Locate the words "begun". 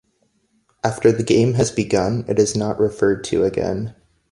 1.69-2.25